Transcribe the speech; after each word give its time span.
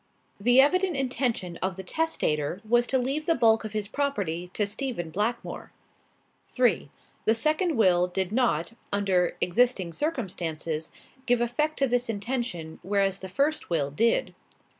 The 0.39 0.59
evident 0.59 0.95
intention 0.97 1.57
of 1.57 1.75
the 1.75 1.83
testator 1.83 2.59
was 2.67 2.87
to 2.87 2.97
leave 2.97 3.27
the 3.27 3.35
bulk 3.35 3.63
of 3.63 3.73
his 3.73 3.87
property 3.87 4.47
to 4.55 4.65
Stephen 4.65 5.11
Blackmore. 5.11 5.71
"3. 6.47 6.89
The 7.25 7.35
second 7.35 7.77
will 7.77 8.07
did 8.07 8.31
not, 8.31 8.73
under 8.91 9.37
existing 9.41 9.93
circumstances, 9.93 10.91
give 11.27 11.39
effect 11.39 11.77
to 11.77 11.87
this 11.87 12.09
intention, 12.09 12.79
whereas 12.81 13.19
the 13.19 13.29
first 13.29 13.69
will 13.69 13.91
did. 13.91 14.33